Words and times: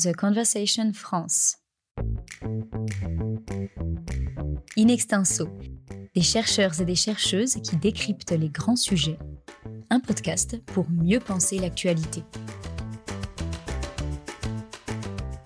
The 0.00 0.14
Conversation 0.14 0.92
France. 0.92 1.56
In 4.76 4.86
extenso, 4.86 5.48
des 6.14 6.22
chercheurs 6.22 6.80
et 6.80 6.84
des 6.84 6.94
chercheuses 6.94 7.56
qui 7.64 7.74
décryptent 7.74 8.30
les 8.30 8.48
grands 8.48 8.76
sujets. 8.76 9.18
Un 9.90 9.98
podcast 9.98 10.62
pour 10.66 10.88
mieux 10.88 11.18
penser 11.18 11.58
l'actualité. 11.58 12.22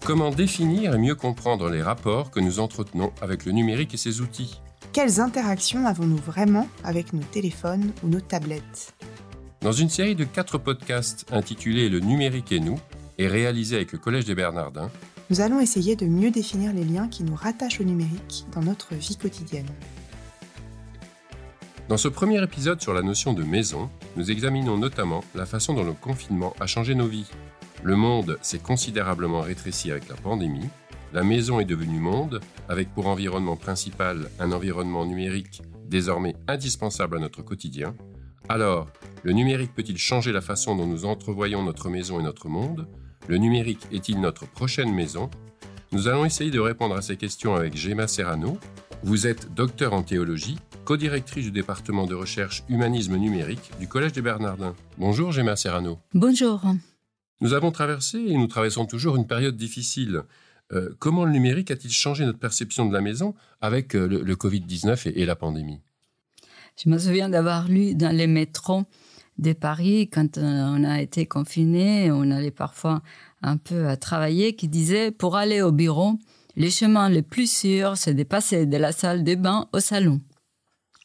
Comment 0.04 0.30
définir 0.30 0.96
et 0.96 0.98
mieux 0.98 1.14
comprendre 1.14 1.70
les 1.70 1.80
rapports 1.80 2.30
que 2.30 2.40
nous 2.40 2.60
entretenons 2.60 3.10
avec 3.22 3.46
le 3.46 3.52
numérique 3.52 3.94
et 3.94 3.96
ses 3.96 4.20
outils? 4.20 4.60
Quelles 4.92 5.18
interactions 5.18 5.86
avons-nous 5.86 6.18
vraiment 6.18 6.68
avec 6.84 7.14
nos 7.14 7.22
téléphones 7.22 7.90
ou 8.02 8.08
nos 8.08 8.20
tablettes? 8.20 8.92
Dans 9.62 9.72
une 9.72 9.88
série 9.88 10.16
de 10.16 10.24
quatre 10.24 10.58
podcasts 10.58 11.24
intitulés 11.32 11.88
Le 11.88 12.00
numérique 12.00 12.52
et 12.52 12.60
nous, 12.60 12.78
et 13.22 13.28
réalisés 13.28 13.76
avec 13.76 13.92
le 13.92 13.98
Collège 13.98 14.24
des 14.24 14.34
Bernardins, 14.34 14.90
nous 15.30 15.40
allons 15.40 15.60
essayer 15.60 15.94
de 15.94 16.06
mieux 16.06 16.32
définir 16.32 16.72
les 16.72 16.84
liens 16.84 17.06
qui 17.06 17.22
nous 17.22 17.36
rattachent 17.36 17.80
au 17.80 17.84
numérique 17.84 18.46
dans 18.52 18.62
notre 18.62 18.94
vie 18.96 19.16
quotidienne. 19.16 19.68
Dans 21.88 21.96
ce 21.96 22.08
premier 22.08 22.42
épisode 22.42 22.82
sur 22.82 22.92
la 22.92 23.02
notion 23.02 23.32
de 23.32 23.44
maison, 23.44 23.90
nous 24.16 24.30
examinons 24.30 24.76
notamment 24.76 25.22
la 25.36 25.46
façon 25.46 25.72
dont 25.72 25.84
le 25.84 25.92
confinement 25.92 26.52
a 26.58 26.66
changé 26.66 26.96
nos 26.96 27.06
vies. 27.06 27.30
Le 27.84 27.94
monde 27.94 28.38
s'est 28.42 28.58
considérablement 28.58 29.40
rétréci 29.40 29.90
avec 29.92 30.08
la 30.08 30.16
pandémie, 30.16 30.68
la 31.12 31.22
maison 31.22 31.60
est 31.60 31.64
devenue 31.64 32.00
monde, 32.00 32.40
avec 32.68 32.92
pour 32.92 33.06
environnement 33.06 33.56
principal 33.56 34.30
un 34.40 34.50
environnement 34.50 35.04
numérique 35.04 35.62
désormais 35.86 36.34
indispensable 36.48 37.18
à 37.18 37.20
notre 37.20 37.42
quotidien. 37.42 37.94
Alors, 38.48 38.88
le 39.22 39.32
numérique 39.32 39.74
peut-il 39.74 39.98
changer 39.98 40.32
la 40.32 40.40
façon 40.40 40.74
dont 40.74 40.86
nous 40.86 41.04
entrevoyons 41.04 41.62
notre 41.62 41.88
maison 41.88 42.18
et 42.18 42.22
notre 42.24 42.48
monde? 42.48 42.88
Le 43.28 43.36
numérique 43.36 43.86
est-il 43.92 44.20
notre 44.20 44.48
prochaine 44.48 44.92
maison? 44.92 45.30
Nous 45.92 46.08
allons 46.08 46.24
essayer 46.24 46.50
de 46.50 46.58
répondre 46.58 46.96
à 46.96 47.02
ces 47.02 47.16
questions 47.16 47.54
avec 47.54 47.76
Gemma 47.76 48.08
Serrano. 48.08 48.58
Vous 49.04 49.28
êtes 49.28 49.54
docteur 49.54 49.92
en 49.92 50.02
théologie, 50.02 50.58
co-directrice 50.84 51.44
du 51.44 51.52
département 51.52 52.06
de 52.06 52.14
recherche 52.14 52.64
humanisme 52.68 53.16
numérique 53.16 53.70
du 53.78 53.86
Collège 53.86 54.12
des 54.12 54.22
Bernardins. 54.22 54.74
Bonjour 54.98 55.30
Gemma 55.30 55.54
Serrano. 55.54 56.00
Bonjour. 56.14 56.62
Nous 57.40 57.52
avons 57.52 57.70
traversé 57.70 58.18
et 58.18 58.36
nous 58.36 58.48
traversons 58.48 58.86
toujours 58.86 59.14
une 59.14 59.26
période 59.28 59.56
difficile. 59.56 60.22
Euh, 60.72 60.90
comment 60.98 61.24
le 61.24 61.30
numérique 61.30 61.70
a-t-il 61.70 61.92
changé 61.92 62.24
notre 62.24 62.40
perception 62.40 62.86
de 62.86 62.92
la 62.92 63.00
maison 63.00 63.34
avec 63.60 63.94
euh, 63.94 64.06
le, 64.08 64.34
Covid-19 64.34 65.10
et, 65.10 65.22
et 65.22 65.26
la 65.26 65.36
pandémie? 65.36 65.80
Je 66.82 66.90
me 66.90 66.98
souviens 66.98 67.28
d'avoir 67.28 67.68
lu 67.68 67.94
dans 67.94 68.14
les 68.14 68.26
métros 68.26 68.84
de 69.42 69.52
Paris, 69.52 70.08
quand 70.08 70.38
euh, 70.38 70.42
on 70.42 70.84
a 70.84 71.02
été 71.02 71.26
confiné, 71.26 72.10
on 72.10 72.30
allait 72.30 72.50
parfois 72.50 73.02
un 73.42 73.56
peu 73.56 73.88
à 73.88 73.96
travailler, 73.96 74.54
qui 74.54 74.68
disait 74.68 75.10
pour 75.10 75.36
aller 75.36 75.60
au 75.60 75.72
bureau, 75.72 76.12
les 76.56 76.70
chemins 76.70 77.08
les 77.08 77.22
plus 77.22 77.50
sûrs, 77.50 77.96
c'est 77.96 78.14
de 78.14 78.22
passer 78.22 78.66
de 78.66 78.76
la 78.76 78.92
salle 78.92 79.24
de 79.24 79.34
bain 79.34 79.68
au 79.72 79.80
salon. 79.80 80.20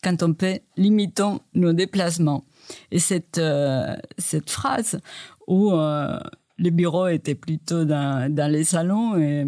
Quand 0.03 0.21
on 0.23 0.33
peut, 0.33 0.59
limitons 0.77 1.39
nos 1.53 1.73
déplacements. 1.73 2.45
Et 2.91 2.99
cette, 2.99 3.39
euh, 3.39 3.95
cette 4.17 4.49
phrase 4.49 4.99
où 5.47 5.71
euh, 5.71 6.19
les 6.58 6.71
bureaux 6.71 7.08
étaient 7.08 7.35
plutôt 7.35 7.85
dans, 7.85 8.33
dans 8.33 8.52
les 8.52 8.63
salons 8.63 9.17
et 9.17 9.45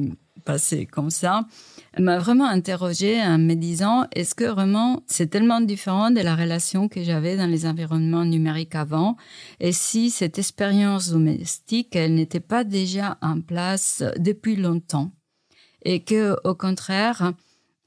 passer 0.50 0.88
comme 0.88 1.12
ça, 1.12 1.46
m'a 2.00 2.18
vraiment 2.18 2.48
interrogée 2.48 3.22
en 3.22 3.38
me 3.38 3.54
disant 3.54 4.08
est-ce 4.16 4.34
que 4.34 4.46
vraiment 4.46 5.04
c'est 5.06 5.28
tellement 5.28 5.62
différent 5.62 6.10
de 6.10 6.22
la 6.22 6.36
relation 6.36 6.88
que 6.88 7.04
j'avais 7.04 7.38
dans 7.38 7.46
les 7.46 7.68
environnements 7.68 8.26
numériques 8.26 8.74
avant? 8.74 9.16
Et 9.60 9.72
si 9.72 10.10
cette 10.10 10.40
expérience 10.40 11.12
domestique 11.12 11.96
elle 11.96 12.16
n'était 12.16 12.40
pas 12.54 12.64
déjà 12.64 13.20
en 13.22 13.42
place 13.42 14.04
depuis 14.18 14.56
longtemps? 14.56 15.12
Et 15.86 16.00
que 16.04 16.36
au 16.44 16.56
contraire 16.56 17.34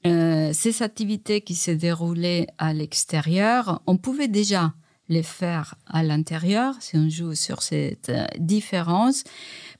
euh, 0.07 0.51
ces 0.53 0.83
activités 0.83 1.41
qui 1.41 1.55
se 1.55 1.71
déroulaient 1.71 2.47
à 2.57 2.73
l'extérieur 2.73 3.81
on 3.87 3.97
pouvait 3.97 4.29
déjà 4.29 4.73
les 5.09 5.23
faire 5.23 5.75
à 5.85 6.01
l'intérieur 6.01 6.75
si 6.79 6.95
on 6.95 7.09
joue 7.09 7.35
sur 7.35 7.61
cette 7.61 8.09
euh, 8.09 8.25
différence 8.37 9.25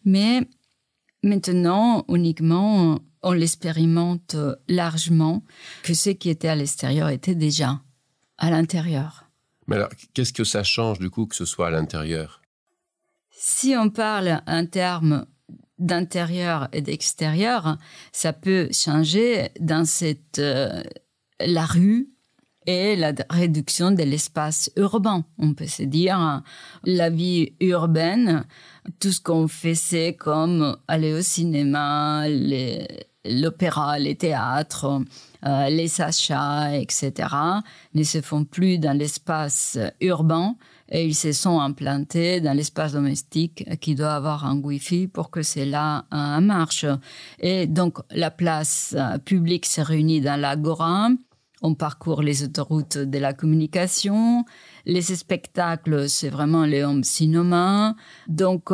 mais 0.03 0.47
maintenant 1.23 2.06
uniquement 2.09 3.00
on 3.23 3.31
l'expérimente 3.31 4.35
largement, 4.67 5.44
que 5.84 5.94
ce 5.94 6.09
qui 6.09 6.29
était 6.29 6.50
à 6.50 6.56
l'extérieur 6.56 7.09
était 7.09 7.35
déjà 7.35 7.81
à 8.38 8.50
l'intérieur. 8.51 9.25
Mais 9.67 9.78
alors, 9.78 9.89
qu'est-ce 10.13 10.33
que 10.33 10.44
ça 10.44 10.63
change 10.63 11.00
du 11.00 11.09
coup 11.09 11.25
que 11.25 11.35
ce 11.35 11.45
soit 11.45 11.67
à 11.67 11.72
l'intérieur? 11.72 12.41
Si 13.31 13.75
on 13.78 13.89
parle 13.89 14.41
en 14.45 14.66
termes 14.66 15.25
d'intérieur 15.79 16.67
et 16.73 16.81
d'extérieur, 16.81 17.78
ça 18.12 18.33
peut 18.33 18.69
changer 18.72 19.50
dans 19.59 19.85
cette 19.85 20.39
euh, 20.39 20.83
la 21.39 21.66
rue 21.66 22.12
et 22.66 22.96
la 22.96 23.13
réduction 23.29 23.91
de 23.91 24.03
l'espace 24.03 24.72
urbain. 24.75 25.25
On 25.38 25.53
peut 25.53 25.68
se 25.68 25.84
dire 25.84 26.44
la 26.84 27.09
vie 27.09 27.53
urbaine, 27.59 28.46
tout 29.00 29.12
ce 29.12 29.22
qu'on 29.22 29.47
faisait 29.47 30.13
comme 30.13 30.78
aller 30.88 31.13
au 31.13 31.22
cinéma, 31.22 32.25
l'opéra, 33.25 34.00
les 34.00 34.16
théâtres, 34.16 35.01
euh, 35.46 35.69
les 35.69 36.01
achats, 36.01 36.75
etc., 36.75 37.29
ne 37.94 38.03
se 38.03 38.22
font 38.22 38.46
plus 38.46 38.78
dans 38.78 38.97
l'espace 38.97 39.78
urbain 40.01 40.56
et 40.90 41.06
ils 41.06 41.16
se 41.16 41.31
sont 41.31 41.59
implantés 41.59 42.41
dans 42.41 42.53
l'espace 42.53 42.94
domestique 42.94 43.66
qui 43.80 43.95
doit 43.95 44.13
avoir 44.13 44.45
un 44.45 44.57
Wi-Fi 44.57 45.07
pour 45.07 45.31
que 45.31 45.41
cela 45.41 46.06
euh, 46.13 46.40
marche. 46.40 46.85
Et 47.40 47.68
donc, 47.68 47.97
la 48.12 48.31
place 48.31 48.95
euh, 48.97 49.18
publique 49.18 49.66
se 49.66 49.81
réunit 49.81 50.22
dans 50.22 50.40
l'agora. 50.40 51.09
On 51.63 51.74
parcourt 51.75 52.22
les 52.22 52.44
autoroutes 52.44 52.97
de 52.97 53.18
la 53.18 53.34
communication. 53.34 54.46
Les 54.85 55.01
spectacles, 55.01 56.09
c'est 56.09 56.29
vraiment 56.29 56.66
les 56.66 56.84
home 56.84 57.03
cinéma. 57.03 57.96
Donc, 58.28 58.69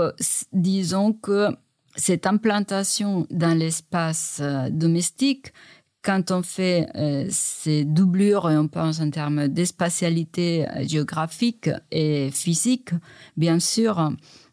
disons 0.51 1.13
que 1.13 1.49
cette 1.95 2.27
implantation 2.27 3.27
dans 3.29 3.57
l'espace 3.57 4.39
euh, 4.41 4.69
domestique, 4.69 5.53
quand 6.01 6.31
on 6.31 6.43
fait 6.43 6.87
euh, 6.95 7.27
ces 7.29 7.83
doublures 7.83 8.49
et 8.49 8.57
on 8.57 8.67
pense 8.67 8.99
en 9.01 9.09
termes 9.09 9.47
d'espatialité 9.47 10.67
euh, 10.67 10.87
géographique 10.87 11.69
et 11.91 12.29
physique, 12.31 12.91
bien 13.35 13.59
sûr, 13.59 14.11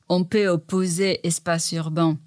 on 0.09 0.25
peut 0.25 0.49
opposer 0.49 1.27
espace 1.27 1.73
urbain 1.73 2.19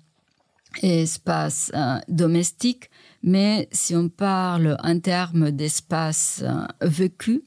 et 0.82 1.02
espace 1.02 1.72
euh, 1.76 1.98
domestique, 2.08 2.89
mais 3.24 3.68
si 3.72 3.96
on 3.96 4.10
parle 4.10 4.78
en 4.84 5.00
termes 5.00 5.52
d'espace 5.52 6.44
euh, 6.44 6.66
vécu, 6.82 7.44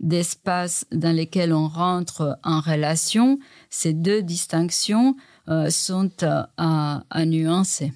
d'espace 0.00 0.86
dans 0.92 1.14
lesquels 1.14 1.52
on 1.52 1.68
rentre 1.68 2.38
en 2.42 2.60
relation, 2.60 3.38
ces 3.70 3.94
deux 3.94 4.22
distinctions 4.22 5.16
euh, 5.48 5.70
sont 5.70 6.10
à, 6.22 7.04
à 7.08 7.24
nuancer. 7.24 7.92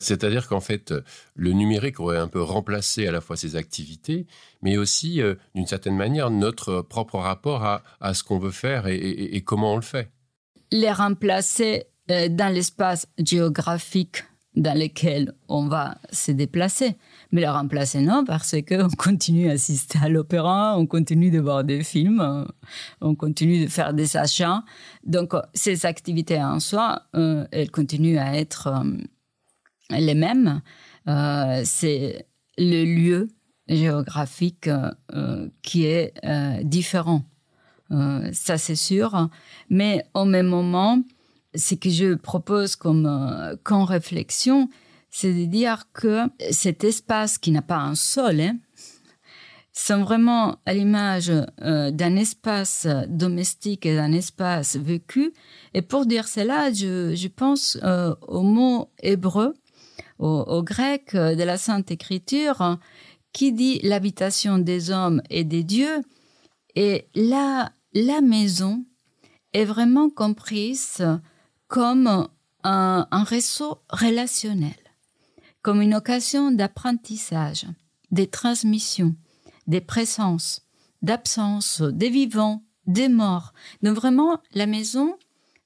C'est-à-dire 0.00 0.46
qu'en 0.46 0.60
fait, 0.60 0.94
le 1.34 1.52
numérique 1.52 1.98
aurait 1.98 2.18
un 2.18 2.28
peu 2.28 2.40
remplacé 2.40 3.06
à 3.08 3.12
la 3.12 3.20
fois 3.20 3.36
ces 3.36 3.56
activités, 3.56 4.26
mais 4.62 4.76
aussi, 4.76 5.20
euh, 5.20 5.34
d'une 5.54 5.66
certaine 5.66 5.96
manière, 5.96 6.30
notre 6.30 6.82
propre 6.82 7.18
rapport 7.18 7.64
à, 7.64 7.82
à 8.00 8.14
ce 8.14 8.22
qu'on 8.22 8.38
veut 8.38 8.52
faire 8.52 8.86
et, 8.86 8.96
et, 8.96 9.36
et, 9.36 9.42
comment 9.42 9.72
on 9.72 9.76
le 9.76 9.82
fait. 9.82 10.10
Les 10.70 10.92
remplacer 10.92 11.86
euh, 12.10 12.28
dans 12.28 12.52
l'espace 12.52 13.08
géographique 13.18 14.24
dans 14.54 14.76
lequel 14.76 15.34
on 15.48 15.68
va 15.68 15.98
se 16.10 16.32
déplacer. 16.32 16.96
Mais 17.30 17.42
le 17.42 17.50
remplacer, 17.50 18.00
non, 18.00 18.24
parce 18.24 18.56
qu'on 18.66 18.88
continue 18.96 19.48
à 19.48 19.52
assister 19.52 19.98
à 20.02 20.08
l'opéra, 20.08 20.76
on 20.78 20.86
continue 20.86 21.30
de 21.30 21.38
voir 21.38 21.64
des 21.64 21.84
films, 21.84 22.46
on 23.00 23.14
continue 23.14 23.64
de 23.64 23.70
faire 23.70 23.94
des 23.94 24.16
achats. 24.16 24.64
Donc, 25.04 25.32
ces 25.54 25.86
activités 25.86 26.42
en 26.42 26.60
soi, 26.60 27.02
euh, 27.14 27.46
elles 27.52 27.70
continuent 27.70 28.18
à 28.18 28.36
être 28.36 28.68
euh, 28.68 28.96
les 29.90 30.14
mêmes. 30.14 30.60
Euh, 31.08 31.62
c'est 31.64 32.26
le 32.58 32.84
lieu 32.84 33.28
géographique 33.68 34.68
euh, 34.68 35.48
qui 35.62 35.86
est 35.86 36.12
euh, 36.24 36.62
différent. 36.62 37.22
ça, 38.32 38.58
c'est 38.58 38.76
sûr. 38.76 39.28
Mais 39.70 40.04
au 40.14 40.24
même 40.24 40.46
moment, 40.46 41.02
ce 41.58 41.74
que 41.74 41.90
je 41.90 42.14
propose 42.14 42.76
comme, 42.76 43.06
euh, 43.06 43.84
réflexion, 43.84 44.68
c'est 45.10 45.32
de 45.32 45.44
dire 45.44 45.84
que 45.92 46.22
cet 46.50 46.84
espace 46.84 47.38
qui 47.38 47.50
n'a 47.50 47.62
pas 47.62 47.78
un 47.78 47.94
sol, 47.94 48.40
hein, 48.40 48.56
sont 49.72 50.02
vraiment 50.02 50.56
à 50.66 50.74
l'image 50.74 51.30
euh, 51.62 51.90
d'un 51.90 52.16
espace 52.16 52.86
domestique 53.08 53.86
et 53.86 53.94
d'un 53.94 54.12
espace 54.12 54.76
vécu. 54.76 55.32
Et 55.74 55.82
pour 55.82 56.06
dire 56.06 56.26
cela, 56.26 56.72
je, 56.72 57.28
pense 57.28 57.78
euh, 57.82 58.14
au 58.26 58.42
mot 58.42 58.90
hébreu, 59.02 59.54
au, 60.18 60.26
au, 60.26 60.62
grec 60.62 61.14
de 61.14 61.42
la 61.42 61.56
Sainte 61.56 61.90
Écriture, 61.92 62.78
qui 63.32 63.52
dit 63.52 63.78
l'habitation 63.82 64.58
des 64.58 64.90
hommes 64.90 65.22
et 65.30 65.44
des 65.44 65.62
dieux. 65.62 66.02
Et 66.74 67.06
là, 67.14 67.70
la 67.94 68.20
maison 68.20 68.84
est 69.52 69.64
vraiment 69.64 70.10
comprise 70.10 71.02
comme 71.68 72.28
un, 72.64 73.24
réseau 73.24 73.82
relationnel, 73.90 74.76
comme 75.62 75.80
une 75.80 75.94
occasion 75.94 76.50
d'apprentissage, 76.50 77.66
des 78.10 78.26
transmissions, 78.26 79.14
des 79.66 79.80
présences, 79.80 80.66
d'absence, 81.02 81.82
des 81.82 82.10
vivants, 82.10 82.64
des 82.86 83.08
morts. 83.08 83.52
Donc 83.82 83.96
vraiment, 83.96 84.40
la 84.52 84.66
maison, 84.66 85.16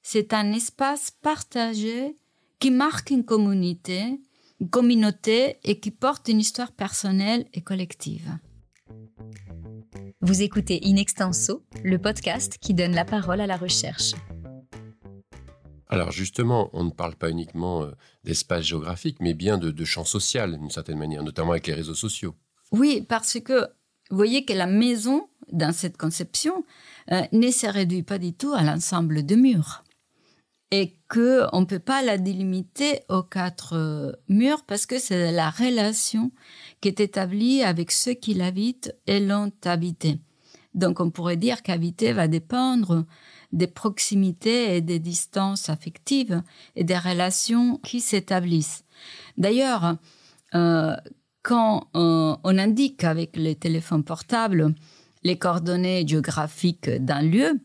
c'est 0.01 0.33
un 0.33 0.51
espace 0.51 1.09
partagé 1.09 2.15
qui 2.59 2.69
marque 2.69 3.09
une 3.09 3.23
communauté, 3.23 4.21
une 4.59 4.69
communauté 4.69 5.57
et 5.63 5.79
qui 5.79 5.91
porte 5.91 6.27
une 6.27 6.39
histoire 6.39 6.73
personnelle 6.73 7.45
et 7.53 7.61
collective. 7.61 8.29
Vous 10.21 10.41
écoutez 10.41 10.81
In 10.85 10.97
Extenso, 10.97 11.63
le 11.83 11.97
podcast 11.97 12.57
qui 12.61 12.73
donne 12.73 12.93
la 12.93 13.05
parole 13.05 13.41
à 13.41 13.47
la 13.47 13.57
recherche. 13.57 14.13
Alors 15.93 16.11
justement, 16.11 16.71
on 16.73 16.85
ne 16.85 16.89
parle 16.89 17.13
pas 17.13 17.29
uniquement 17.29 17.83
euh, 17.83 17.91
d'espace 18.23 18.65
géographique, 18.65 19.17
mais 19.19 19.35
bien 19.35 19.59
de, 19.59 19.85
champ 19.85 20.03
social, 20.03 20.57
d'une 20.57 20.71
certaine 20.71 20.97
manière, 20.97 21.21
notamment 21.21 21.51
avec 21.51 21.67
les 21.67 21.75
réseaux 21.75 21.93
sociaux. 21.93 22.33
Oui, 22.71 23.05
parce 23.07 23.39
que 23.39 23.67
vous 24.09 24.17
voyez 24.17 24.43
que 24.43 24.53
la 24.53 24.65
maison, 24.65 25.29
dans 25.51 25.71
cette 25.71 25.97
conception, 25.97 26.65
euh, 27.11 27.21
ne 27.31 27.51
se 27.51 27.67
réduit 27.67 28.01
pas 28.01 28.17
du 28.17 28.33
tout 28.33 28.53
à 28.53 28.63
l'ensemble 28.63 29.23
de 29.23 29.35
murs. 29.35 29.83
Et 30.71 30.97
qu'on 31.07 31.59
ne 31.61 31.65
peut 31.65 31.77
pas 31.77 32.01
la 32.01 32.17
délimiter 32.17 33.01
aux 33.07 33.21
quatre 33.21 33.73
euh, 33.75 34.13
murs 34.29 34.63
parce 34.65 34.87
que 34.87 34.97
c'est 34.97 35.31
la 35.31 35.51
relation 35.51 36.31
qui 36.81 36.87
est 36.87 37.01
établie 37.01 37.61
avec 37.61 37.91
ceux 37.91 38.15
qui 38.15 38.33
l'habitent 38.33 38.95
et 39.05 39.19
l'ont 39.19 39.51
habité. 39.63 40.17
Donc 40.73 40.99
on 40.99 41.11
pourrait 41.11 41.37
dire 41.37 41.61
qu'habiter 41.61 42.13
va 42.13 42.27
dépendre 42.27 43.05
des 43.53 43.67
proximités 43.67 44.75
et 44.75 44.81
des 44.81 44.99
distances 44.99 45.69
affectives 45.69 46.41
et 46.75 46.83
des 46.83 46.97
relations 46.97 47.77
qui 47.77 48.01
s'établissent. 48.01 48.83
D'ailleurs, 49.37 49.95
euh, 50.55 50.95
quand 51.43 51.87
euh, 51.95 52.35
on 52.43 52.57
indique 52.57 53.03
avec 53.03 53.37
les 53.37 53.55
téléphones 53.55 54.03
portables 54.03 54.73
les 55.23 55.37
coordonnées 55.37 56.05
géographiques 56.05 56.89
d'un 56.89 57.21
lieu, 57.21 57.59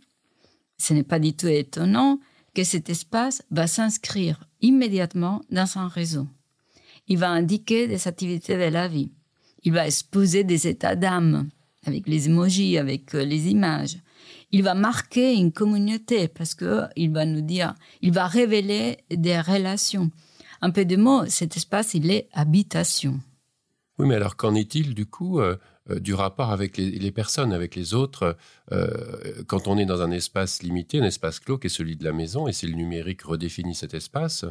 ce 0.78 0.94
n'est 0.94 1.02
pas 1.02 1.18
du 1.18 1.34
tout 1.34 1.48
étonnant 1.48 2.20
que 2.54 2.62
cet 2.62 2.88
espace 2.88 3.42
va 3.50 3.66
s'inscrire 3.66 4.44
immédiatement 4.60 5.42
dans 5.50 5.78
un 5.78 5.88
réseau. 5.88 6.28
Il 7.08 7.18
va 7.18 7.30
indiquer 7.30 7.88
des 7.88 8.06
activités 8.06 8.54
de 8.54 8.72
la 8.72 8.86
vie. 8.86 9.10
Il 9.64 9.72
va 9.72 9.86
exposer 9.86 10.44
des 10.44 10.68
états 10.68 10.94
d'âme 10.94 11.48
avec 11.84 12.06
les 12.08 12.26
emojis, 12.26 12.78
avec 12.78 13.14
euh, 13.14 13.24
les 13.24 13.48
images. 13.48 13.98
Il 14.50 14.62
va 14.62 14.74
marquer 14.74 15.34
une 15.34 15.52
communauté 15.52 16.28
parce 16.28 16.54
que 16.54 16.82
il 16.96 17.12
va 17.12 17.24
nous 17.26 17.42
dire, 17.42 17.74
il 18.00 18.12
va 18.12 18.26
révéler 18.26 18.98
des 19.10 19.40
relations. 19.40 20.10
Un 20.60 20.70
peu 20.70 20.84
de 20.84 20.96
mots, 20.96 21.26
cet 21.26 21.56
espace, 21.56 21.94
il 21.94 22.10
est 22.10 22.28
habitation. 22.32 23.20
Oui, 23.98 24.06
mais 24.06 24.14
alors 24.14 24.36
qu'en 24.36 24.54
est-il 24.54 24.94
du 24.94 25.06
coup 25.06 25.40
euh, 25.40 25.56
du 25.88 26.14
rapport 26.14 26.50
avec 26.50 26.76
les, 26.76 27.10
personnes, 27.10 27.52
avec 27.52 27.74
les 27.74 27.94
autres, 27.94 28.36
euh, 28.72 28.88
quand 29.46 29.68
on 29.68 29.78
est 29.78 29.86
dans 29.86 30.02
un 30.02 30.10
espace 30.10 30.62
limité, 30.62 31.00
un 31.00 31.04
espace 31.04 31.40
clos 31.40 31.58
qui 31.58 31.66
est 31.66 31.70
celui 31.70 31.96
de 31.96 32.04
la 32.04 32.12
maison, 32.12 32.48
et 32.48 32.52
si 32.52 32.66
le 32.66 32.74
numérique 32.74 33.22
redéfinit 33.22 33.74
cet 33.74 33.94
espace, 33.94 34.44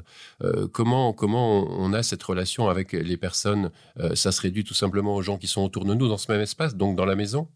comment, 0.72 1.14
comment 1.14 1.68
on 1.70 1.94
a 1.94 2.04
cette 2.04 2.24
relation 2.24 2.70
avec 2.70 2.92
les 2.94 3.18
personnes? 3.18 3.72
Ça 4.16 4.32
se 4.32 4.42
réduit 4.42 4.64
tout 4.64 4.74
simplement 4.74 5.16
aux 5.16 5.22
gens 5.22 5.38
qui 5.38 5.48
sont 5.48 5.62
autour 5.62 5.86
de 5.86 5.94
nous 5.94 6.08
dans 6.08 6.18
ce 6.18 6.32
même 6.32 6.42
espace, 6.42 6.76
donc 6.76 6.96
dans 6.96 7.06
la 7.06 7.16
maison? 7.16 7.48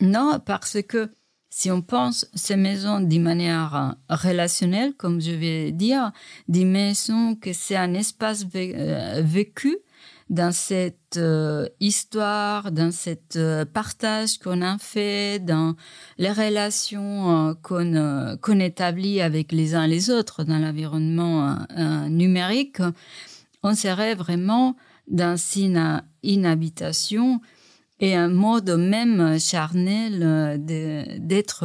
Non, 0.00 0.40
parce 0.44 0.82
que 0.82 1.10
si 1.48 1.70
on 1.70 1.80
pense 1.80 2.28
ces 2.34 2.56
maisons 2.56 3.00
d'une 3.00 3.22
manière 3.22 3.96
relationnelle, 4.10 4.94
comme 4.94 5.20
je 5.20 5.30
vais 5.30 5.72
dire, 5.72 6.12
des 6.48 6.64
maisons 6.64 7.34
que 7.34 7.52
c'est 7.52 7.76
un 7.76 7.94
espace 7.94 8.44
vécu, 8.44 9.78
dans 10.28 10.52
cette 10.52 11.16
euh, 11.16 11.68
histoire, 11.78 12.72
dans 12.72 12.90
cette 12.90 13.36
euh, 13.36 13.64
partage 13.64 14.38
qu'on 14.38 14.60
a 14.60 14.76
fait, 14.78 15.38
dans 15.38 15.76
les 16.18 16.32
relations 16.32 17.50
euh, 17.50 17.54
qu'on 17.62 18.36
qu'on 18.42 18.58
établit 18.58 19.20
avec 19.20 19.52
les 19.52 19.74
uns 19.74 19.84
et 19.84 19.88
les 19.88 20.10
autres 20.10 20.42
dans 20.42 20.58
l'environnement 20.58 21.56
numérique, 22.08 22.82
on 23.62 23.74
serait 23.74 24.14
vraiment 24.14 24.76
dans 25.08 25.36
une 25.56 26.02
inhabitation 26.22 27.40
et 28.00 28.14
un 28.14 28.28
mode 28.28 28.70
même 28.70 29.38
charnel 29.38 30.60
d'être 30.60 31.64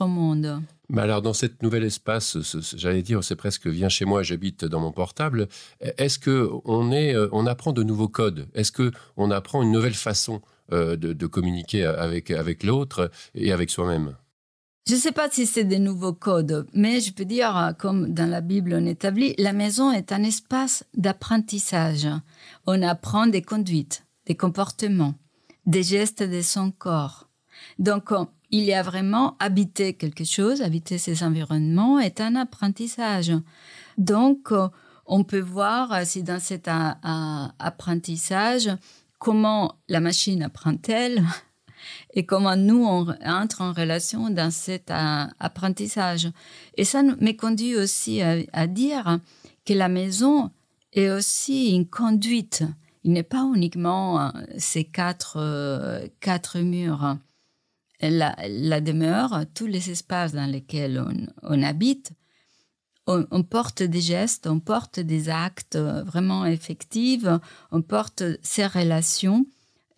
au 0.00 0.06
monde. 0.06 0.62
Mais 0.92 1.02
alors, 1.02 1.22
dans 1.22 1.32
cet 1.32 1.62
nouvel 1.62 1.84
espace, 1.84 2.36
j'allais 2.76 3.02
dire, 3.02 3.22
c'est 3.22 3.36
presque 3.36 3.68
viens 3.68 3.88
chez 3.88 4.04
moi, 4.04 4.24
j'habite 4.24 4.64
dans 4.64 4.80
mon 4.80 4.90
portable. 4.90 5.46
Est-ce 5.80 6.18
que 6.18 6.50
on 6.64 6.90
est, 6.90 7.14
euh, 7.14 7.28
on 7.30 7.46
apprend 7.46 7.72
de 7.72 7.84
nouveaux 7.84 8.08
codes? 8.08 8.48
Est-ce 8.54 8.72
que 8.72 8.90
on 9.16 9.30
apprend 9.30 9.62
une 9.62 9.70
nouvelle 9.70 9.94
façon 9.94 10.42
euh, 10.72 10.96
de, 10.96 11.26
communiquer 11.26 11.84
avec 11.84 12.32
avec 12.32 12.64
l'autre 12.64 13.10
et 13.36 13.52
avec 13.52 13.70
soi-même? 13.70 14.16
Je 14.88 14.94
ne 14.94 14.98
sais 14.98 15.12
pas 15.12 15.30
si 15.30 15.46
c'est 15.46 15.62
des 15.62 15.78
nouveaux 15.78 16.12
codes, 16.12 16.66
mais 16.74 17.00
je 17.00 17.12
peux 17.12 17.24
dire, 17.24 17.74
comme 17.78 18.12
dans 18.12 18.28
la 18.28 18.40
Bible 18.40 18.74
on 18.76 18.84
établit, 18.84 19.34
la 19.38 19.52
maison 19.52 19.92
est 19.92 20.10
un 20.10 20.24
espace 20.24 20.84
d'apprentissage. 20.96 22.08
On 22.66 22.82
apprend 22.82 23.28
des 23.28 23.42
conduites, 23.42 24.04
des 24.26 24.34
comportements, 24.34 25.14
des 25.66 25.84
gestes 25.84 26.24
de 26.24 26.40
son 26.40 26.72
corps. 26.72 27.28
Donc, 27.78 28.10
il 28.50 28.64
y 28.64 28.74
a 28.74 28.82
vraiment 28.82 29.36
habiter 29.38 29.94
quelque 29.94 30.24
chose, 30.24 30.62
habiter 30.62 30.98
ces 30.98 31.22
environnements 31.22 31.98
est 31.98 32.20
un 32.20 32.34
apprentissage. 32.34 33.32
Donc, 33.96 34.52
euh, 34.52 34.68
on 35.06 35.24
peut 35.24 35.40
voir 35.40 35.92
euh, 35.92 36.02
si 36.04 36.22
dans 36.22 36.40
cet 36.40 36.68
apprentissage, 36.68 38.70
comment 39.18 39.76
la 39.88 40.00
machine 40.00 40.42
apprend-elle 40.42 41.22
et 42.14 42.26
comment 42.26 42.56
nous, 42.56 42.84
on 42.84 43.06
entre 43.24 43.62
en 43.62 43.72
relation 43.72 44.30
dans 44.30 44.50
cet 44.50 44.90
apprentissage. 44.90 46.28
Et 46.76 46.84
ça 46.84 47.02
me 47.02 47.32
conduit 47.32 47.76
aussi 47.76 48.20
à, 48.22 48.66
dire 48.66 49.18
que 49.64 49.74
la 49.74 49.88
maison 49.88 50.50
est 50.92 51.10
aussi 51.10 51.74
une 51.74 51.86
conduite. 51.86 52.64
Il 53.04 53.12
n'est 53.12 53.22
pas 53.22 53.48
uniquement 53.54 54.20
euh, 54.20 54.30
ces 54.58 54.84
quatre 54.84 55.38
murs 56.58 57.16
la, 58.02 58.80
demeure, 58.80 59.44
tous 59.54 59.66
les 59.66 59.90
espaces 59.90 60.32
dans 60.32 60.50
lesquels 60.50 61.04
on, 61.42 61.62
habite, 61.62 62.12
on, 63.06 63.42
porte 63.42 63.82
des 63.82 64.00
gestes, 64.00 64.46
on 64.46 64.60
porte 64.60 65.00
des 65.00 65.28
actes 65.28 65.76
vraiment 65.76 66.46
effectifs, 66.46 67.26
on 67.72 67.82
porte 67.82 68.22
ces 68.42 68.66
relations. 68.66 69.44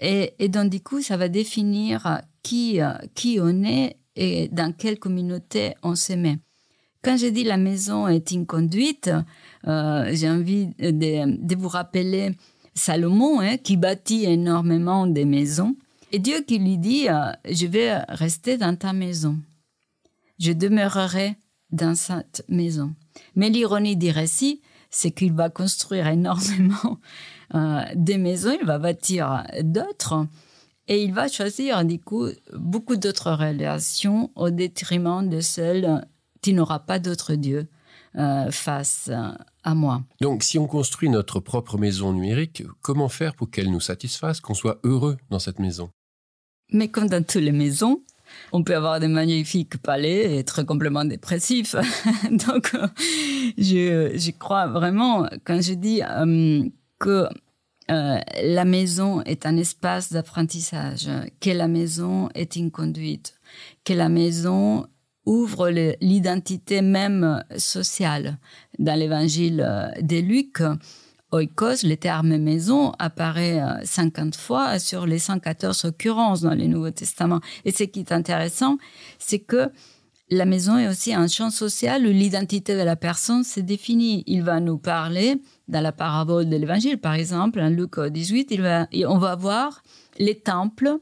Et, 0.01 0.35
et 0.39 0.49
donc, 0.49 0.71
du 0.71 0.81
coup, 0.81 1.03
ça 1.03 1.17
va 1.17 1.29
définir 1.29 2.23
qui, 2.43 2.81
qui 3.15 3.39
on 3.41 3.63
est 3.63 3.99
et 4.17 4.49
dans 4.49 4.73
quelle 4.73 4.99
communauté 4.99 5.75
on 5.83 5.95
se 5.95 6.13
met. 6.13 6.39
Quand 7.03 7.17
je 7.17 7.27
dis 7.27 7.45
la 7.45 7.57
maison 7.57 8.07
est 8.07 8.31
une 8.31 8.47
conduite, 8.47 9.11
euh, 9.67 10.11
j'ai 10.13 10.31
envie 10.31 10.69
de, 10.79 11.57
vous 11.57 11.69
rappeler 11.69 12.31
Salomon, 12.75 13.41
hein, 13.41 13.57
qui 13.57 13.77
bâtit 13.77 14.25
énormément 14.25 15.07
de 15.07 15.25
maisons. 15.25 15.77
Et 16.15 16.19
Dieu 16.19 16.43
qui 16.47 16.59
lui 16.59 16.77
dit, 16.77 17.09
euh, 17.09 17.33
je 17.51 17.67
vais 17.67 17.97
rester 18.09 18.59
dans 18.59 18.77
ta 18.77 18.93
maison. 18.93 19.39
Je 20.39 20.53
demeurerai 20.53 21.37
dans 21.71 21.95
cette 21.95 22.45
maison. 22.49 22.95
Mais 23.35 23.49
l'ironie 23.49 23.97
du 23.97 24.11
récit, 24.11 24.61
c'est 24.91 25.11
qu'il 25.11 25.33
va 25.33 25.49
construire 25.49 26.07
énormément 26.07 26.99
euh, 27.55 27.81
des 27.95 28.19
maisons, 28.19 28.55
il 28.61 28.67
va 28.67 28.79
bâtir 28.79 29.45
d'autres, 29.63 30.27
et 30.87 31.03
il 31.03 31.15
va 31.15 31.29
choisir 31.29 31.83
du 31.85 31.99
coup 31.99 32.27
beaucoup 32.55 32.97
d'autres 32.97 33.33
relations 33.33 34.31
au 34.35 34.51
détriment 34.51 35.27
de 35.27 35.41
celles 35.41 36.07
qui 36.43 36.53
n'aura 36.53 36.81
pas 36.81 36.99
d'autre 36.99 37.35
Dieu 37.37 37.69
euh, 38.17 38.51
face 38.51 39.11
à 39.63 39.75
moi. 39.75 40.03
Donc 40.21 40.43
si 40.43 40.59
on 40.59 40.67
construit 40.67 41.09
notre 41.09 41.41
propre 41.41 41.79
maison 41.79 42.13
numérique, 42.13 42.65
comment 42.83 43.09
faire 43.09 43.35
pour 43.35 43.51
qu'elle 43.51 43.71
nous 43.71 43.81
satisfasse, 43.81 44.41
qu'on 44.41 44.55
soit 44.55 44.79
heureux 44.83 45.17
dans 45.31 45.39
cette 45.39 45.59
maison? 45.59 45.89
Mais 46.73 46.89
comme 46.89 47.09
dans 47.09 47.23
toutes 47.23 47.43
les 47.43 47.53
maisons, 47.53 48.01
on 48.53 48.63
peut 48.63 48.75
avoir 48.77 49.01
des 49.01 49.09
magnifiques 49.09 49.79
palais 49.79 50.33
et 50.33 50.39
être 50.39 50.63
complètement 50.63 51.05
dépressif. 51.05 51.75
Donc, 52.31 52.75
je, 53.59 54.31
crois 54.33 54.67
vraiment, 54.67 55.29
quand 55.45 55.61
je 55.61 55.75
dis 55.75 56.03
euh, 56.03 56.65
que 56.99 57.27
euh, 57.91 58.19
la 58.43 58.65
maison 58.65 59.23
est 59.23 59.47
un 59.47 59.57
espace 59.57 60.13
d'apprentissage, 60.13 61.09
que 61.41 61.51
la 61.51 61.69
maison 61.69 62.29
est 62.35 62.57
une 62.57 62.71
conduite, 62.71 63.35
que 63.85 63.93
la 63.93 64.09
maison 64.09 64.87
ouvre 65.25 65.71
l'identité 66.01 66.83
même 66.83 67.45
sociale. 67.57 68.39
Dans 68.79 68.99
l'évangile 68.99 69.93
de 70.01 70.19
Luc, 70.19 70.63
oikos, 71.33 71.83
le 71.85 71.97
terme 71.97 72.37
maison, 72.37 72.93
apparaît 72.99 73.61
50 73.85 74.35
euh, 74.35 74.39
fois 74.39 74.79
sur 74.79 75.07
les 75.07 75.19
114 75.19 75.85
occurrences 75.87 76.43
dans 76.43 76.55
le 76.55 76.67
Nouveau 76.67 76.91
Testament. 76.91 77.41
Et 77.65 77.73
ce 77.73 77.85
qui 77.85 78.01
est 78.01 78.13
intéressant, 78.13 78.79
c'est 79.19 79.41
que 79.41 79.71
la 80.31 80.47
maison 80.47 80.79
est 80.79 80.89
aussi 80.89 81.13
un 81.13 81.27
champ 81.27 81.51
social 81.51 82.07
où 82.07 82.11
l'identité 82.11 82.75
de 82.75 82.83
la 82.83 82.97
personne 82.97 83.45
se 83.45 83.61
définit. 83.61 84.25
Il 84.27 84.43
va 84.43 84.61
nous 84.61 84.79
parler 84.79 85.43
dans 85.69 85.81
la 85.81 85.93
parabole 85.93 86.49
de 86.49 86.57
l'évangile, 86.57 86.99
par 86.99 87.15
exemple, 87.15 87.61
en 87.61 87.69
Luc 87.69 87.99
18, 87.99 88.49
il 88.51 88.63
va, 88.63 88.87
on 89.07 89.19
va 89.19 89.35
voir 89.35 89.83
les 90.19 90.39
temples, 90.39 90.99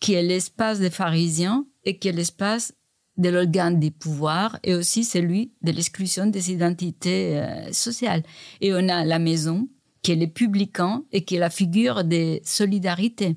qui 0.00 0.14
est 0.14 0.22
l'espace 0.22 0.78
des 0.78 0.90
pharisiens 0.90 1.66
et 1.84 1.98
qui 1.98 2.08
est 2.08 2.12
l'espace 2.12 2.72
de 3.18 3.28
l'organe 3.28 3.78
des 3.78 3.90
pouvoirs 3.90 4.58
et 4.62 4.74
aussi 4.74 5.04
celui 5.04 5.52
de 5.62 5.72
l'exclusion 5.72 6.26
des 6.26 6.52
identités 6.52 7.38
euh, 7.38 7.72
sociales. 7.72 8.22
Et 8.60 8.72
on 8.72 8.88
a 8.88 9.04
la 9.04 9.18
maison, 9.18 9.68
qui 10.02 10.12
est 10.12 10.16
le 10.16 10.28
publican 10.28 11.04
et 11.12 11.24
qui 11.24 11.36
est 11.36 11.40
la 11.40 11.50
figure 11.50 12.04
des 12.04 12.40
solidarités, 12.44 13.36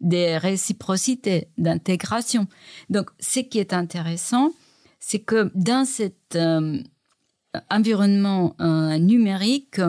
des 0.00 0.36
réciprocités, 0.36 1.48
d'intégration. 1.56 2.48
Donc, 2.88 3.10
ce 3.20 3.40
qui 3.40 3.58
est 3.58 3.72
intéressant, 3.72 4.50
c'est 4.98 5.20
que 5.20 5.50
dans 5.54 5.84
cet 5.84 6.34
euh, 6.34 6.82
environnement 7.70 8.56
euh, 8.60 8.98
numérique, 8.98 9.80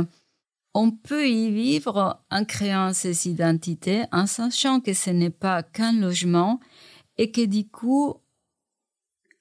on 0.74 0.92
peut 0.92 1.28
y 1.28 1.52
vivre 1.52 2.24
en 2.30 2.46
créant 2.46 2.94
ces 2.94 3.28
identités, 3.28 4.04
en 4.12 4.26
sachant 4.26 4.80
que 4.80 4.94
ce 4.94 5.10
n'est 5.10 5.32
pas 5.32 5.64
qu'un 5.64 5.94
logement 5.94 6.60
et 7.18 7.32
que 7.32 7.46
du 7.46 7.68
coup, 7.68 8.16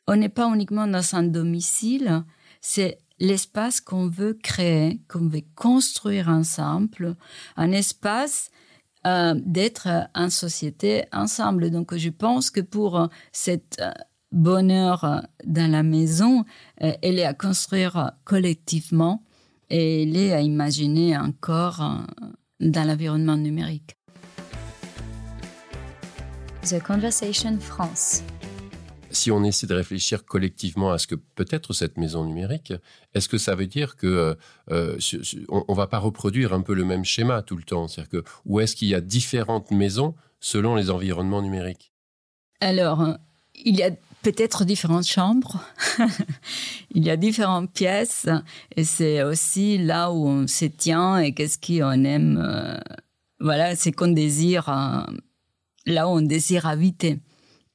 on 0.07 0.17
n'est 0.17 0.29
pas 0.29 0.49
uniquement 0.53 0.87
dans 0.87 1.15
un 1.15 1.23
domicile, 1.23 2.25
c'est 2.61 2.99
l'espace 3.19 3.81
qu'on 3.81 4.09
veut 4.09 4.35
créer, 4.35 5.01
qu'on 5.09 5.29
veut 5.29 5.45
construire 5.55 6.29
ensemble, 6.29 7.17
un 7.57 7.71
espace 7.73 8.51
euh, 9.07 9.35
d'être 9.37 9.89
en 10.15 10.31
société 10.31 11.05
ensemble. 11.13 11.71
Donc 11.71 11.97
je 11.97 12.11
pense 12.11 12.51
que 12.51 12.61
pour 12.61 13.09
cette 13.33 13.79
euh, 13.81 13.91
bonheur 14.33 15.27
dans 15.45 15.71
la 15.71 15.83
maison, 15.83 16.45
euh, 16.83 16.93
elle 17.03 17.19
est 17.19 17.25
à 17.25 17.35
construire 17.35 18.13
collectivement 18.25 19.23
et 19.69 20.03
elle 20.03 20.17
est 20.17 20.33
à 20.33 20.41
imaginer 20.41 21.17
encore 21.17 22.05
dans 22.59 22.87
l'environnement 22.87 23.37
numérique. 23.37 23.95
The 26.63 26.83
Conversation 26.83 27.59
France 27.59 28.23
si 29.11 29.31
on 29.31 29.45
essaie 29.45 29.67
de 29.67 29.75
réfléchir 29.75 30.25
collectivement 30.25 30.93
à 30.93 30.99
ce 30.99 31.07
que 31.07 31.15
peut 31.15 31.47
être 31.51 31.73
cette 31.73 31.97
maison 31.97 32.25
numérique, 32.25 32.73
est-ce 33.15 33.29
que 33.29 33.39
ça 33.39 33.55
veut 33.55 33.67
dire 33.67 33.97
que 33.97 34.07
euh, 34.07 34.35
euh, 34.71 34.99
on, 35.49 35.75
va 35.75 35.87
pas 35.87 35.99
reproduire 35.99 36.53
un 36.53 36.61
peu 36.61 36.75
le 36.75 36.85
même 36.85 37.05
schéma 37.05 37.43
tout 37.43 37.57
le 37.57 37.63
temps? 37.63 37.89
C'est-à-dire 37.89 38.23
que 38.23 38.25
où 38.47 38.61
est-ce 38.61 38.77
qu'il 38.77 38.89
y 38.89 38.95
a 38.95 39.01
différentes 39.01 39.71
maisons 39.71 40.15
selon 40.41 40.75
les 40.75 40.91
environnements 40.91 41.43
numériques? 41.43 41.93
Alors, 42.61 43.17
il 43.65 43.77
y 43.77 43.83
a 43.83 43.91
peut-être 44.23 44.65
différentes 44.65 45.07
chambres, 45.07 45.65
il 46.95 47.05
y 47.05 47.11
a 47.11 47.17
différentes 47.17 47.73
pièces, 47.73 48.29
et 48.77 48.85
c'est 48.85 49.23
aussi 49.23 49.79
là 49.79 50.13
où 50.13 50.27
on 50.27 50.47
se 50.47 50.67
tient 50.67 51.19
et 51.19 51.33
qu'est-ce 51.33 51.59
qu'on 51.59 52.05
aime. 52.05 52.43
Euh, 52.43 52.79
voilà, 53.41 53.75
c'est 53.75 53.93
qu'on 53.93 54.09
désire, 54.09 54.67
là 55.87 56.07
où 56.07 56.11
on 56.11 56.21
désire 56.21 56.67
habiter 56.67 57.19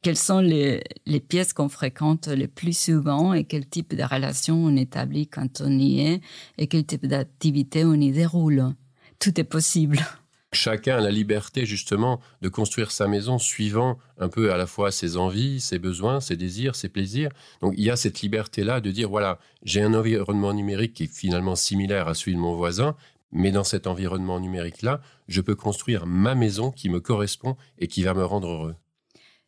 quelles 0.06 0.18
sont 0.18 0.40
les, 0.40 0.84
pièces 1.28 1.52
qu'on 1.52 1.68
fréquente 1.68 2.28
le 2.28 2.48
plus 2.48 2.78
souvent 2.78 3.34
et 3.34 3.44
quel 3.44 3.68
type 3.68 3.96
de 3.96 4.04
relation 4.04 4.64
on 4.64 4.76
établit 4.76 5.26
quand 5.26 5.62
on 5.62 5.80
y 5.80 6.00
est 6.02 6.22
et 6.60 6.68
quel 6.68 6.86
type 6.86 7.08
d'activité 7.08 7.86
on 7.86 7.96
y 7.96 8.12
déroule? 8.12 8.76
Tout 9.18 9.40
est 9.40 9.46
possible. 9.46 9.98
Chacun 10.54 10.98
a 10.98 11.02
la 11.02 11.10
liberté 11.10 11.66
justement 11.66 12.22
de 12.44 12.50
construire 12.50 12.92
sa 12.92 13.08
maison 13.08 13.40
suivant 13.40 13.98
un 14.20 14.30
peu 14.30 14.54
à 14.54 14.58
la 14.58 14.68
fois 14.68 14.92
ses 14.92 15.18
envies, 15.18 15.60
ses 15.60 15.80
besoins, 15.80 16.22
ses 16.22 16.38
désirs, 16.38 16.76
ses 16.76 16.90
plaisirs. 16.90 17.32
Donc 17.62 17.74
il 17.76 17.84
y 17.84 17.90
a 17.90 17.96
cette 17.96 18.22
liberté-là 18.22 18.82
de 18.82 18.92
dire, 18.92 19.10
voilà, 19.10 19.40
j'ai 19.64 19.82
un 19.82 19.96
environnement 19.96 20.54
numérique 20.54 20.94
qui 20.94 21.06
est 21.06 21.12
finalement 21.12 21.56
similaire 21.56 22.08
à 22.08 22.14
celui 22.14 22.36
de 22.36 22.40
mon 22.40 22.54
voisin, 22.54 22.96
mais 23.32 23.52
dans 23.52 23.64
cet 23.64 23.88
environnement 23.88 24.40
numérique-là, 24.40 25.02
je 25.28 25.42
peux 25.42 25.56
construire 25.56 26.06
ma 26.06 26.36
maison 26.36 26.70
qui 26.70 26.90
me 26.90 27.00
correspond 27.00 27.58
et 27.80 27.88
qui 27.88 28.04
va 28.04 28.14
me 28.14 28.24
rendre 28.24 28.50
heureux 28.50 28.76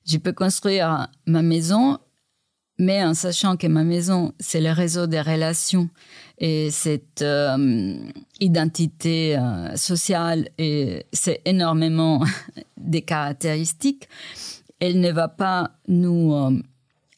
je 0.08 0.18
peux 0.18 0.34
construire 0.34 1.10
ma 1.26 1.42
maison, 1.42 2.00
mais 2.80 3.04
en 3.04 3.14
sachant 3.14 3.58
que 3.58 3.68
ma 3.68 3.84
maison, 3.84 4.34
c'est 4.40 4.62
le 4.62 4.72
réseau 4.72 5.08
des 5.08 5.22
relations 5.22 5.90
et 6.38 6.70
cette 6.72 7.24
euh, 7.24 7.98
identité 8.40 9.38
euh, 9.38 9.76
sociale, 9.76 10.50
et 10.58 11.06
c'est 11.12 11.42
énormément 11.46 12.24
des 12.78 13.02
caractéristiques, 13.02 14.08
elle 14.80 15.00
ne 15.00 15.12
va 15.12 15.28
pas 15.28 15.72
nous 15.88 16.34
euh, 16.34 16.62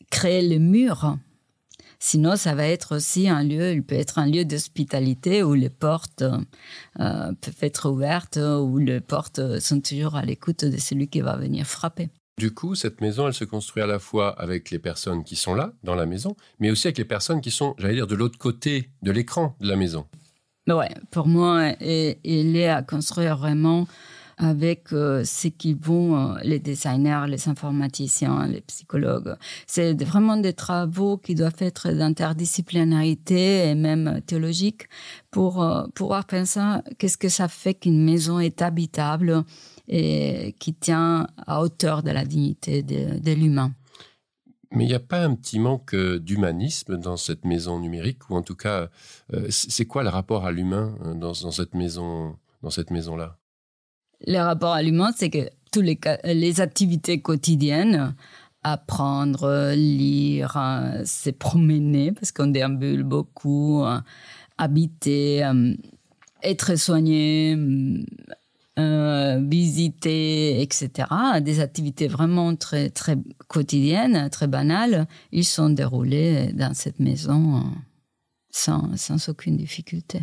créer 0.09 0.47
le 0.47 0.57
mur. 0.59 1.17
Sinon, 1.99 2.37
ça 2.37 2.55
va 2.55 2.65
être 2.65 2.95
aussi 2.95 3.27
un 3.27 3.43
lieu, 3.43 3.73
il 3.73 3.83
peut 3.83 3.95
être 3.95 4.19
un 4.19 4.25
lieu 4.25 4.45
d'hospitalité 4.45 5.43
où 5.43 5.53
les 5.53 5.69
portes 5.69 6.23
peuvent 6.95 7.55
être 7.59 7.89
ouvertes, 7.89 8.37
où 8.37 8.77
les 8.77 9.01
portes 9.01 9.59
sont 9.59 9.81
toujours 9.81 10.15
à 10.15 10.23
l'écoute 10.23 10.63
de 10.63 10.77
celui 10.77 11.09
qui 11.09 11.19
va 11.19 11.35
venir 11.35 11.67
frapper. 11.67 12.09
Du 12.39 12.53
coup, 12.53 12.73
cette 12.73 13.01
maison, 13.01 13.27
elle 13.27 13.33
se 13.33 13.43
construit 13.43 13.83
à 13.83 13.85
la 13.85 13.99
fois 13.99 14.29
avec 14.39 14.71
les 14.71 14.79
personnes 14.79 15.25
qui 15.25 15.35
sont 15.35 15.53
là, 15.53 15.73
dans 15.83 15.93
la 15.93 16.05
maison, 16.05 16.37
mais 16.61 16.71
aussi 16.71 16.87
avec 16.87 16.97
les 16.97 17.03
personnes 17.03 17.41
qui 17.41 17.51
sont, 17.51 17.75
j'allais 17.77 17.95
dire, 17.95 18.07
de 18.07 18.15
l'autre 18.15 18.37
côté 18.37 18.91
de 19.01 19.11
l'écran 19.11 19.57
de 19.59 19.67
la 19.67 19.75
maison. 19.75 20.05
Ouais, 20.65 20.87
pour 21.11 21.27
moi, 21.27 21.73
il 21.81 22.55
est 22.55 22.69
à 22.69 22.81
construire 22.81 23.35
vraiment 23.35 23.87
avec 24.37 24.93
euh, 24.93 25.25
ce 25.25 25.49
qui 25.49 25.73
vont 25.73 26.15
euh, 26.15 26.39
les 26.43 26.59
designers, 26.59 27.25
les 27.27 27.49
informaticiens, 27.49 28.47
les 28.47 28.61
psychologues. 28.61 29.35
C'est 29.67 30.01
vraiment 30.01 30.37
des 30.37 30.53
travaux 30.53 31.17
qui 31.17 31.35
doivent 31.35 31.59
être 31.59 31.91
d'interdisciplinarité 31.91 33.67
et 33.67 33.75
même 33.75 34.21
théologique 34.25 34.87
pour 35.29 35.61
euh, 35.61 35.83
pouvoir 35.93 36.25
penser 36.25 36.61
qu'est-ce 36.97 37.17
que 37.17 37.27
ça 37.27 37.49
fait 37.49 37.73
qu'une 37.73 38.01
maison 38.01 38.39
est 38.39 38.61
habitable? 38.61 39.43
Et 39.89 40.55
qui 40.59 40.73
tient 40.75 41.27
à 41.47 41.61
hauteur 41.61 42.03
de 42.03 42.11
la 42.11 42.23
dignité 42.23 42.83
de, 42.83 43.33
l'humain. 43.33 43.73
Mais 44.71 44.83
il 44.83 44.87
n'y 44.87 44.93
a 44.93 44.99
pas 44.99 45.23
un 45.25 45.33
petit 45.33 45.57
manque 45.57 45.95
euh, 45.95 46.19
d'humanisme 46.19 46.97
dans 46.97 47.17
cette 47.17 47.43
maison 47.43 47.79
numérique, 47.79 48.29
ou 48.29 48.35
en 48.35 48.43
tout 48.43 48.55
cas, 48.55 48.89
euh, 49.33 49.47
c'est 49.49 49.85
quoi 49.85 50.03
le 50.03 50.09
rapport 50.09 50.45
à 50.45 50.51
l'humain 50.51 50.95
euh, 51.05 51.15
dans, 51.15 51.33
cette 51.33 51.73
maison, 51.73 52.37
dans 52.61 52.69
cette 52.69 52.91
maison-là? 52.91 53.37
Le 54.27 54.37
rapport 54.37 54.73
à 54.73 54.83
l'humain, 54.83 55.11
c'est 55.15 55.31
que 55.31 55.49
toutes 55.71 55.85
les, 55.85 55.99
les 56.23 56.61
activités 56.61 57.19
quotidiennes, 57.19 58.13
apprendre, 58.61 59.73
lire, 59.73 60.53
se 61.05 61.31
promener, 61.31 62.11
parce 62.11 62.31
qu'on 62.31 62.47
déambule 62.47 63.03
beaucoup, 63.03 63.85
habiter, 64.57 65.49
être 66.43 66.75
soigné, 66.75 67.57
euh, 68.79 69.39
visiter, 69.45 70.61
etc. 70.61 71.07
Des 71.41 71.59
activités 71.59 72.07
vraiment 72.07 72.55
très, 72.55 72.89
très 72.89 73.17
quotidiennes, 73.47 74.29
très 74.29 74.47
banales, 74.47 75.07
ils 75.31 75.45
sont 75.45 75.69
déroulés 75.69 76.53
dans 76.53 76.73
cette 76.73 76.99
maison 76.99 77.57
euh, 77.57 77.61
sans, 78.51 78.95
sans 78.95 79.29
aucune 79.29 79.57
difficulté. 79.57 80.21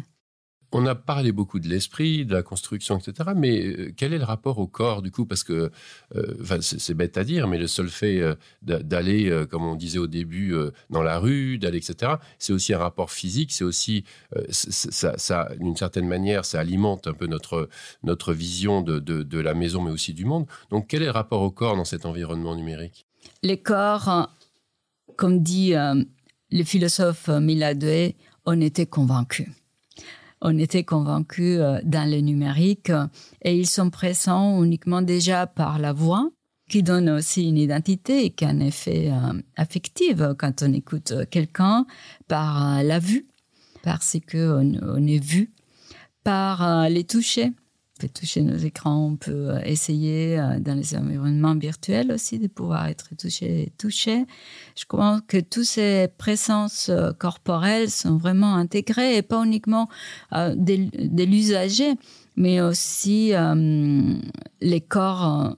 On 0.79 0.85
a 0.85 0.95
parlé 0.95 1.33
beaucoup 1.33 1.59
de 1.59 1.69
l'esprit, 1.69 2.27
de 2.27 2.35
la 2.35 2.43
construction, 2.43 2.99
etc. 2.99 3.31
Mais 3.35 3.65
euh, 3.65 3.95
quel 3.97 4.13
est 4.13 4.19
le 4.19 4.25
rapport 4.25 4.59
au 4.59 4.67
corps, 4.67 5.01
du 5.01 5.11
coup? 5.11 5.25
Parce 5.25 5.43
que, 5.43 5.71
euh, 6.15 6.61
c'est 6.61 6.93
bête 6.93 7.17
à 7.17 7.25
dire, 7.25 7.49
mais 7.49 7.57
le 7.57 7.67
seul 7.67 7.89
fait 7.89 8.21
euh, 8.21 8.35
d'aller, 8.61 9.47
comme 9.51 9.65
on 9.65 9.75
disait 9.75 9.99
au 9.99 10.07
début, 10.07 10.55
dans 10.91 11.03
la 11.03 11.19
rue, 11.19 11.57
d'aller, 11.57 11.79
etc., 11.79 12.17
c'est 12.39 12.53
aussi 12.53 12.75
un 12.75 12.79
rapport 12.79 13.11
physique, 13.11 13.53
c'est 13.53 13.65
aussi, 13.65 14.05
ça, 14.51 15.49
d'une 15.59 15.77
certaine 15.77 16.07
manière, 16.07 16.45
ça 16.45 16.61
alimente 16.61 17.07
un 17.07 17.15
peu 17.15 17.27
notre, 17.27 17.71
notre 18.03 18.35
vision 18.35 18.83
de, 18.83 18.99
de, 18.99 19.41
la 19.41 19.55
maison, 19.55 19.81
mais 19.81 19.91
aussi 19.91 20.13
du 20.13 20.27
monde. 20.27 20.47
Donc, 20.69 20.89
quel 20.89 21.01
est 21.01 21.07
le 21.07 21.11
rapport 21.13 21.41
au 21.41 21.51
corps 21.51 21.77
dans 21.77 21.87
cet 21.87 22.05
environnement 22.05 22.55
numérique? 22.55 23.07
Les 23.43 23.57
corps, 23.57 24.29
comme 25.17 25.43
dit 25.43 25.73
le 25.73 26.65
philosophe 26.65 27.29
Miladoué, 27.29 28.17
on 28.45 28.61
était 28.61 28.87
convaincus 28.87 29.49
on 30.41 30.59
était 30.59 30.85
convaincus 30.85 31.59
euh, 31.61 31.79
dans 31.85 32.09
le 32.11 32.21
numérique 32.21 32.93
et 33.43 33.57
ils 33.57 33.69
sont 33.69 33.91
présents 33.91 34.63
uniquement 34.63 35.03
déjà 35.03 35.47
par 35.47 35.79
la 35.79 35.93
voix 35.93 36.31
qui 36.69 36.83
donne 36.83 37.09
aussi 37.11 37.49
une 37.49 37.59
identité 37.59 38.25
et 38.25 38.31
qui 38.31 38.45
a 38.45 38.49
un 38.49 38.61
effet 38.61 39.11
euh, 39.11 39.41
affectif 39.57 40.19
quand 40.39 40.63
on 40.63 40.73
écoute 40.73 41.15
quelqu'un 41.31 41.87
par 42.29 42.79
euh, 42.79 42.83
la 42.83 42.99
vue 42.99 43.27
parce 43.83 44.17
qu'on 44.31 44.79
on 44.83 45.07
est 45.07 45.23
vu 45.23 45.51
par 46.25 46.89
les 46.89 47.05
toucher 47.05 47.53
on 47.97 48.03
peut 48.03 48.09
toucher 48.13 48.43
nos 48.43 48.57
écrans, 48.57 49.07
on 49.13 49.17
peut 49.17 49.51
euh, 49.51 49.61
essayer 49.65 50.39
euh, 50.39 50.59
dans 50.61 50.75
les 50.75 50.95
environnements 50.97 51.55
virtuels 51.55 52.13
aussi 52.13 52.39
de 52.39 52.47
pouvoir 52.47 52.87
être 52.89 53.17
touché 53.17 53.63
et 53.63 53.73
touché. 53.79 54.27
Je 54.79 54.85
crois 54.85 55.23
que 55.27 55.39
toutes 55.39 55.65
ces 55.65 56.09
présences 56.19 56.91
euh, 56.91 57.13
corporelles 57.13 57.91
sont 57.91 58.19
vraiment 58.19 58.55
intégrées 58.55 59.17
et 59.17 59.23
pas 59.23 59.43
uniquement 59.45 59.89
de, 60.33 61.25
l'usager, 61.25 61.95
mais 62.37 62.61
aussi 62.61 63.33
les 64.61 64.81
corps 64.81 65.57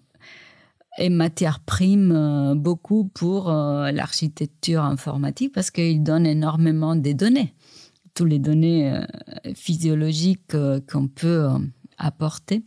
est 0.98 1.08
matière 1.08 1.60
prime 1.60 2.54
beaucoup 2.56 3.04
pour 3.04 3.50
l'architecture 3.50 4.82
informatique 4.82 5.52
parce 5.52 5.70
qu'il 5.70 6.02
donne 6.02 6.26
énormément 6.26 6.96
de 6.96 7.12
données. 7.12 7.54
Toutes 8.14 8.28
les 8.28 8.38
données 8.38 9.00
physiologiques 9.54 10.56
qu'on 10.90 11.08
peut 11.08 11.48
apporter 11.98 12.62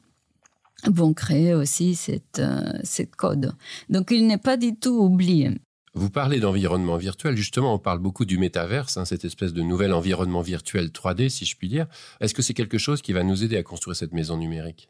vont 0.87 1.13
créer 1.13 1.53
aussi 1.53 1.95
cette, 1.95 2.41
cette 2.83 3.15
code. 3.15 3.53
Donc 3.89 4.11
il 4.11 4.27
n'est 4.27 4.37
pas 4.37 4.57
du 4.57 4.75
tout 4.75 4.97
oublié. 4.97 5.51
Vous 5.93 6.09
parlez 6.09 6.39
d'environnement 6.39 6.95
virtuel, 6.95 7.35
justement, 7.35 7.73
on 7.73 7.79
parle 7.79 7.99
beaucoup 7.99 8.23
du 8.23 8.37
métaverse, 8.37 8.95
hein, 8.95 9.03
cette 9.03 9.25
espèce 9.25 9.51
de 9.51 9.61
nouvel 9.61 9.91
environnement 9.91 10.41
virtuel 10.41 10.87
3D, 10.87 11.27
si 11.27 11.43
je 11.43 11.57
puis 11.57 11.67
dire. 11.67 11.85
Est-ce 12.21 12.33
que 12.33 12.41
c'est 12.41 12.53
quelque 12.53 12.77
chose 12.77 13.01
qui 13.01 13.11
va 13.11 13.23
nous 13.23 13.43
aider 13.43 13.57
à 13.57 13.63
construire 13.63 13.97
cette 13.97 14.13
maison 14.13 14.37
numérique? 14.37 14.87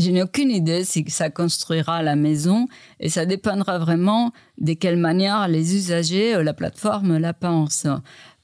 Je 0.00 0.10
n'ai 0.10 0.22
aucune 0.22 0.50
idée 0.50 0.84
si 0.84 1.04
ça 1.08 1.30
construira 1.30 2.02
la 2.02 2.16
maison 2.16 2.66
et 2.98 3.08
ça 3.08 3.26
dépendra 3.26 3.78
vraiment 3.78 4.32
de 4.58 4.72
quelle 4.72 4.96
manière 4.96 5.48
les 5.48 5.74
usagers, 5.76 6.34
euh, 6.34 6.42
la 6.42 6.54
plateforme 6.54 7.18
la 7.18 7.34
pensent. 7.34 7.86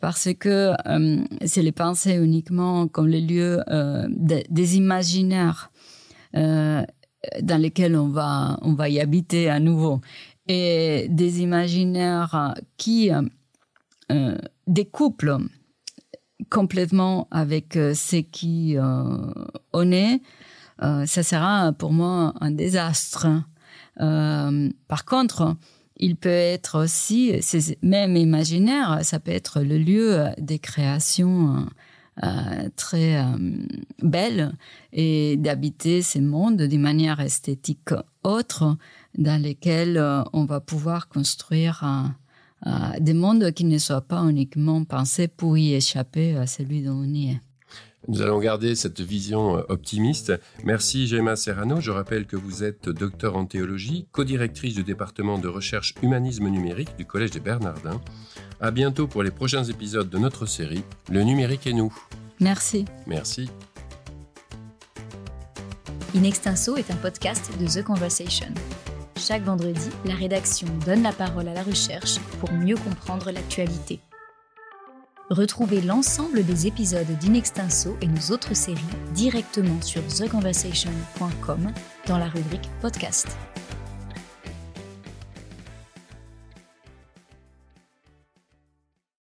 Parce 0.00 0.28
que 0.34 0.72
euh, 0.86 1.24
c'est 1.44 1.62
les 1.62 1.72
pensées 1.72 2.14
uniquement 2.14 2.86
comme 2.86 3.08
les 3.08 3.20
lieux 3.20 3.60
euh, 3.68 4.06
des 4.10 4.76
imaginaires 4.76 5.70
dans 6.34 7.60
lesquels 7.60 7.96
on 7.96 8.08
va, 8.08 8.58
on 8.60 8.74
va 8.74 8.90
y 8.90 9.00
habiter 9.00 9.48
à 9.48 9.58
nouveau 9.58 10.00
et 10.48 11.06
des 11.08 11.40
imaginaires 11.40 12.54
qui 12.76 13.10
euh, 14.10 14.36
découplent 14.66 15.38
complètement 16.50 17.26
avec 17.30 17.76
euh, 17.76 17.94
ce 17.94 18.16
qui 18.16 18.76
euh, 18.76 19.32
on 19.72 19.90
est, 19.90 20.14
euh, 20.14 20.18
ça 20.80 21.22
sera 21.22 21.72
pour 21.72 21.92
moi 21.92 22.34
un 22.40 22.50
désastre. 22.50 23.26
Euh, 24.00 24.70
par 24.88 25.04
contre, 25.04 25.56
il 25.96 26.16
peut 26.16 26.28
être 26.28 26.84
aussi, 26.84 27.32
même 27.82 28.16
imaginaire, 28.16 29.00
ça 29.02 29.18
peut 29.18 29.30
être 29.30 29.60
le 29.60 29.78
lieu 29.78 30.26
des 30.38 30.58
créations 30.58 31.66
euh, 32.22 32.68
très 32.76 33.22
belles 34.02 34.52
et 34.92 35.36
d'habiter 35.38 36.02
ces 36.02 36.20
mondes 36.20 36.62
d'une 36.62 36.80
manière 36.80 37.20
esthétique 37.20 37.90
autre 38.24 38.76
dans 39.16 39.40
lesquels 39.40 39.96
euh, 39.96 40.22
on 40.32 40.44
va 40.44 40.60
pouvoir 40.60 41.08
construire 41.08 41.84
des 42.98 43.14
mondes 43.14 43.52
qui 43.52 43.64
ne 43.64 43.78
soient 43.78 44.00
pas 44.00 44.22
uniquement 44.24 44.82
pensés 44.84 45.28
pour 45.28 45.56
y 45.56 45.74
échapper 45.74 46.36
à 46.36 46.46
celui 46.46 46.82
dont 46.82 46.94
on 46.94 47.04
y 47.04 47.30
est. 47.30 47.40
Nous 48.08 48.22
allons 48.22 48.38
garder 48.38 48.74
cette 48.74 49.00
vision 49.00 49.58
euh, 49.58 49.62
optimiste. 49.68 50.32
Merci 50.64 51.06
Gemma 51.06 51.34
Serrano. 51.34 51.80
Je 51.80 51.90
rappelle 51.90 52.26
que 52.26 52.36
vous 52.36 52.62
êtes 52.62 52.88
docteur 52.88 53.36
en 53.36 53.46
théologie, 53.46 54.06
co-directrice 54.12 54.74
du 54.74 54.84
département 54.84 55.38
de 55.38 55.48
recherche 55.48 55.94
humanisme 56.02 56.48
numérique 56.48 56.96
du 56.96 57.04
Collège 57.04 57.32
des 57.32 57.40
Bernardins. 57.40 58.00
À 58.60 58.70
bientôt 58.70 59.06
pour 59.06 59.22
les 59.22 59.30
prochains 59.30 59.64
épisodes 59.64 60.08
de 60.08 60.18
notre 60.18 60.46
série 60.46 60.84
Le 61.10 61.22
numérique 61.22 61.66
et 61.66 61.72
nous. 61.72 61.92
Merci. 62.40 62.84
Merci. 63.06 63.50
In 66.14 66.22
Extenso 66.22 66.76
est 66.76 66.90
un 66.90 66.96
podcast 66.96 67.50
de 67.58 67.66
The 67.66 67.84
Conversation. 67.84 68.46
Chaque 69.16 69.42
vendredi, 69.42 69.88
la 70.04 70.14
rédaction 70.14 70.68
donne 70.84 71.02
la 71.02 71.12
parole 71.12 71.48
à 71.48 71.54
la 71.54 71.62
recherche 71.62 72.18
pour 72.40 72.52
mieux 72.52 72.76
comprendre 72.76 73.30
l'actualité. 73.30 74.00
Retrouvez 75.30 75.80
l'ensemble 75.80 76.44
des 76.44 76.68
épisodes 76.68 77.10
d'Inextinso 77.18 77.96
et 78.00 78.06
nos 78.06 78.30
autres 78.32 78.54
séries 78.54 78.78
directement 79.12 79.82
sur 79.82 80.00
theconversation.com 80.06 81.72
dans 82.06 82.18
la 82.18 82.28
rubrique 82.28 82.70
podcast. 82.80 83.36